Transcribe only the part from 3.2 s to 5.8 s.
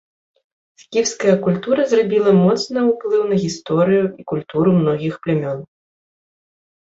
на гісторыю і культуру многіх плямён.